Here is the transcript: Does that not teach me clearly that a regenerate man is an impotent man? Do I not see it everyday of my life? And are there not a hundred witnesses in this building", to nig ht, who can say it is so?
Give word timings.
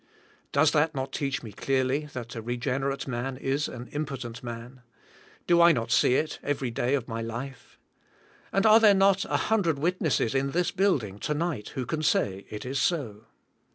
Does 0.51 0.71
that 0.71 0.95
not 0.95 1.13
teach 1.13 1.43
me 1.43 1.51
clearly 1.51 2.07
that 2.13 2.33
a 2.33 2.41
regenerate 2.41 3.07
man 3.07 3.37
is 3.37 3.67
an 3.67 3.85
impotent 3.89 4.41
man? 4.41 4.81
Do 5.45 5.61
I 5.61 5.71
not 5.73 5.91
see 5.91 6.15
it 6.15 6.39
everyday 6.41 6.95
of 6.95 7.07
my 7.07 7.21
life? 7.21 7.77
And 8.51 8.65
are 8.65 8.79
there 8.79 8.95
not 8.95 9.25
a 9.25 9.37
hundred 9.37 9.77
witnesses 9.77 10.33
in 10.33 10.53
this 10.53 10.71
building", 10.71 11.19
to 11.19 11.35
nig 11.35 11.65
ht, 11.65 11.69
who 11.73 11.85
can 11.85 12.01
say 12.01 12.47
it 12.49 12.65
is 12.65 12.79
so? 12.79 13.25